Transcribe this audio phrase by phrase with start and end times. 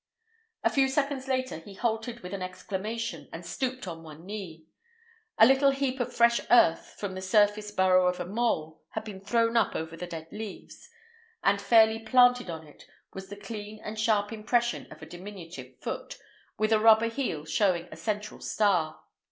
[0.63, 4.65] A few seconds later he halted with an exclamation, and stooped on one knee.
[5.37, 9.21] A little heap of fresh earth from the surface burrow of a mole had been
[9.21, 10.89] thrown up over the dead leaves;
[11.43, 16.17] and fairly planted on it was the clean and sharp impression of a diminutive foot,
[16.57, 19.03] with a rubber heel showing a central star.